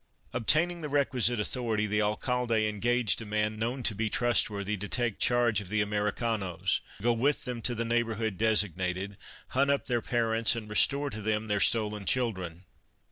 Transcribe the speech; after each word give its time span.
Obtaining 0.33 0.81
the 0.81 0.89
requisite 0.89 1.39
authority, 1.39 1.85
the 1.85 2.01
Alcalde 2.01 2.67
engaged 2.67 3.21
a 3.21 3.25
man, 3.27 3.59
known 3.59 3.83
to 3.83 3.93
be 3.93 4.09
trustworthy, 4.09 4.75
to 4.75 4.87
take 4.89 5.19
charge 5.19 5.61
of 5.61 5.69
the 5.69 5.79
Americanos, 5.79 6.81
go 7.03 7.13
with 7.13 7.45
them 7.45 7.61
to 7.61 7.75
the 7.75 7.85
neighborhood 7.85 8.35
designated, 8.35 9.15
hunt 9.49 9.69
up 9.69 9.85
their 9.85 10.01
parents 10.01 10.55
and 10.55 10.67
restore 10.71 11.11
to 11.11 11.21
them 11.21 11.47
their 11.47 11.59
stolen 11.59 12.03
children. 12.07 12.65